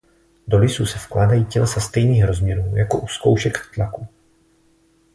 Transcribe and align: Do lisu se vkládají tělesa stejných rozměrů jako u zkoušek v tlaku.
Do 0.47 0.57
lisu 0.59 0.85
se 0.85 0.99
vkládají 0.99 1.45
tělesa 1.45 1.79
stejných 1.79 2.23
rozměrů 2.23 2.77
jako 2.77 2.97
u 2.99 3.07
zkoušek 3.07 3.57
v 3.57 3.71
tlaku. 3.73 4.07